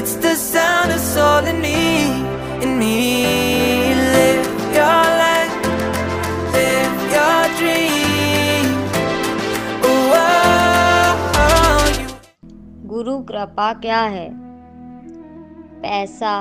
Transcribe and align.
It's 0.00 0.14
the 0.14 0.34
sound 0.34 0.92
of 0.92 0.98
soul 0.98 1.44
in 1.44 1.60
me, 1.60 2.04
in 2.64 2.78
me 2.78 3.94
Live 3.94 4.46
your 4.72 5.02
life, 5.20 5.56
live 6.54 7.02
your 7.16 7.42
dream 7.58 8.70
oh, 9.84 10.14
oh, 10.20 11.34
oh, 11.42 12.16
गुरु 12.86 13.18
कृपा 13.22 13.72
क्या 13.84 14.00
है 14.16 14.28
पैसा 15.82 16.34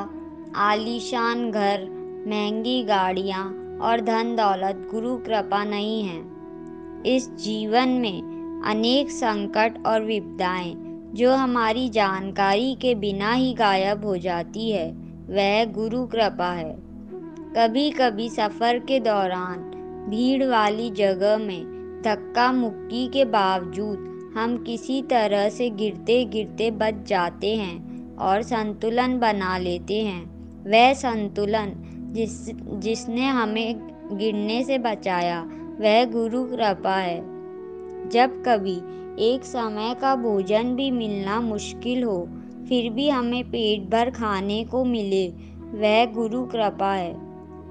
आलीशान 0.70 1.50
घर 1.52 1.88
महँगी 2.28 2.82
गाड़ियाँ 2.84 3.46
और 3.82 4.02
धन 4.02 4.36
दौलत 4.36 4.88
गुरु 4.91 5.18
कृपा 5.28 5.64
नहीं 5.64 6.04
है 6.04 7.16
इस 7.16 7.30
जीवन 7.46 7.89
में 7.89 8.62
अनेक 8.66 9.12
संकट 9.12 9.86
और 9.86 10.01
विपदाएँ 10.01 10.89
जो 11.13 11.33
हमारी 11.33 11.89
जानकारी 11.89 12.75
के 12.75 12.95
बिना 12.95 13.33
ही 13.33 13.54
गायब 13.54 14.05
हो 14.05 14.18
जाती 14.18 14.71
है, 14.71 14.91
वह 15.29 15.65
गुरु 15.65 16.05
कृपा 16.05 16.51
है। 16.51 16.77
कभी 17.57 17.91
कभी 17.91 18.29
सफ़र 18.29 18.79
के 18.79 18.99
दौरान 18.99 19.57
भीड़ 20.09 20.43
वाली 20.43 20.89
जगह 20.89 21.37
में 21.37 21.79
धक्का 22.05 22.51
मुक्की 22.51 23.07
के 23.07 23.25
बावजूद 23.25 24.05
हम 24.35 24.63
किसी 24.63 25.01
तरह 25.01 25.49
से 25.49 25.69
गिरते 25.69 26.25
गिरते 26.25 26.71
बच 26.71 26.93
जाते 27.07 27.55
हैं 27.55 28.15
और 28.15 28.41
संतुलन 28.41 29.19
बना 29.19 29.57
लेते 29.57 30.01
हैं। 30.01 30.23
वह 30.63 30.93
संतुलन 30.93 31.71
जिस, 32.11 32.49
जिसने 32.80 33.27
हमें 33.27 33.80
गिरने 34.13 34.63
से 34.63 34.77
बचाया, 34.77 35.41
वह 35.80 36.05
गुरु 36.05 36.44
कृपा 36.44 36.95
है। 36.95 37.28
जब 38.11 38.44
कभी 38.45 38.81
एक 39.19 39.44
समय 39.44 39.95
का 40.02 40.16
भोजन 40.16 40.75
भी 40.75 40.91
मिलना 40.91 41.41
मुश्किल 41.41 42.03
हो, 42.03 42.29
फिर 42.69 42.89
भी 42.89 43.09
हमें 43.09 43.43
पेट 43.43 43.89
भर 43.89 44.09
खाने 44.09 44.63
को 44.63 44.85
मिले, 44.85 45.29
वह 45.71 46.05
गुरु 46.05 46.45
कृपा 46.45 46.93
है। 46.93 47.13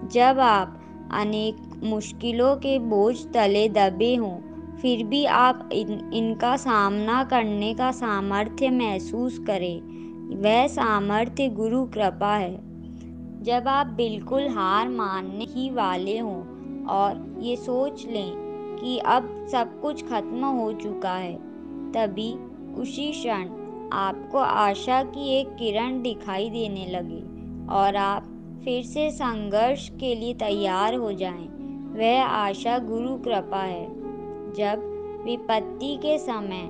जब 0.09 0.39
आप 0.39 0.83
अनेक 1.13 1.81
मुश्किलों 1.85 2.57
के 2.57 2.79
बोझ 2.79 3.17
तले 3.35 3.69
दबे 3.69 4.15
हों, 4.15 4.37
फिर 4.77 5.05
भी 5.05 5.25
आप 5.25 5.71
इन, 5.73 6.11
इनका 6.15 6.57
सामना 6.57 7.25
करने 7.25 7.75
का 7.75 7.91
सामर्थ्य 7.91 8.71
महसूस 8.71 9.39
करें, 9.39 9.81
वह 10.43 10.67
सामर्थ्य 10.67 11.49
गुरु 11.49 11.85
कृपा 11.85 12.37
है। 12.37 12.57
जब 13.43 13.69
आप 13.69 13.87
बिल्कुल 13.87 14.49
हार 14.49 14.89
मानने 14.89 15.45
ही 15.45 15.71
वाले 15.71 16.19
हों 16.19 16.43
और 16.85 17.37
ये 17.41 17.57
सोच 17.57 18.07
लें 18.07 18.48
कि 18.81 18.99
अब 18.99 19.47
सब 19.53 19.81
कुछ 19.81 20.05
खत्म 20.05 20.45
हो 20.45 20.73
चुका 20.73 21.15
है 21.15 21.35
तभी 21.93 22.33
उसी 22.81 23.11
क्षण 23.13 23.49
आपको 23.93 24.39
आशा 24.39 25.03
की 25.03 25.29
एक 25.41 25.49
किरण 25.49 26.03
दिखाई 26.03 26.51
देने 26.51 26.87
लगे 26.87 27.21
और 27.75 27.97
आप 27.97 28.25
फिर 28.65 28.83
से 28.83 29.11
संघर्ष 29.11 29.89
के 29.89 30.15
लिए 30.15 30.35
तैयार 30.35 30.95
हो 30.95 31.13
जाएँ। 31.13 31.49
वह 31.95 32.23
आशा 32.23 32.79
गुरु 32.79 33.17
कृपा 33.17 33.63
है 33.63 33.87
जब 34.53 34.85
विपत्ति 35.25 35.97
के 35.97 36.19
समय 36.19 36.69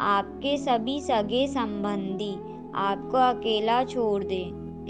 आपके 0.00 0.56
सभी 0.56 1.00
सगे 1.00 1.46
संबंधी 1.46 2.34
आपको 2.74 3.16
अकेला 3.16 3.84
छोड़ 3.84 4.24
दे, 4.24 4.42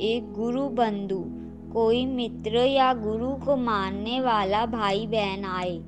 एक 0.06 0.33
गुरु 0.33 0.69
बंधु, 0.69 1.25
कोई 1.73 2.06
मित्र 2.06 2.56
या 2.56 2.95
गुरु 2.95 3.34
को 3.34 3.56
मानने 3.56 4.21
वाला 4.21 4.67
भाई 4.67 5.06
बहन 5.06 5.45
आए 5.45 5.78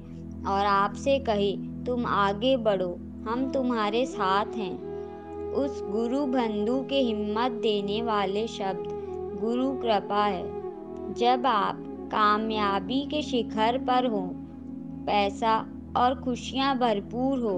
और 0.47 0.67
आपसे 0.67 1.19
कहे, 1.19 1.53
तुम 1.85 2.07
आगे 2.07 2.57
बढ़ो, 2.57 2.91
हम 3.29 3.51
तुम्हारे 3.55 4.07
साथ 4.07 4.57
हैं। 4.57 5.53
उस 5.53 5.83
गुरु 5.83 6.27
बंधु 6.27 6.81
के 6.81 7.01
हिम्मत 7.01 7.53
देने 7.53 8.03
वाले 8.03 8.47
शब्द, 8.47 8.89
गुरु 9.41 9.71
कृपा 9.73 10.25
है। 10.25 10.45
जब 11.15 11.47
आप 11.47 11.83
कामयाबी 12.13 13.01
के 13.07 13.23
शिखर 13.23 13.79
पर 13.79 14.07
हो, 14.07 14.21
पैसा 15.07 15.57
और 15.97 16.15
खुशियाँ 16.15 16.79
भरपूर 16.79 17.39
हो, 17.39 17.57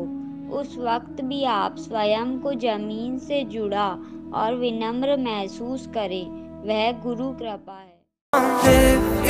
उस 0.58 0.76
वक्त 0.78 1.20
भी 1.22 1.44
आप 1.44 1.76
स्वयं 1.76 2.38
को 2.38 2.52
ज़मीन 2.54 3.18
से 3.18 3.42
जुड़ा 3.44 3.88
और 4.34 4.54
विनम्र 4.54 5.16
महसूस 5.16 5.86
करें, 5.86 6.24
वह 6.66 6.90
गुरु 7.02 7.30
कृपा 7.32 7.72
है। 7.72 9.27